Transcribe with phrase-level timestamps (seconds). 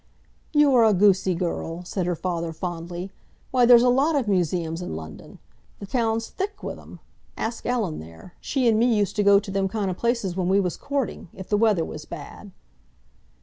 [0.51, 3.11] "You are a goosey girl!" said her father fondly.
[3.51, 5.37] "Why, there's a lot of museums in London;
[5.77, 6.99] the town's thick with 'em.
[7.37, 8.33] Ask Ellen there.
[8.41, 11.47] She and me used to go to them kind of places when we was courting—if
[11.47, 12.49] the weather was bad."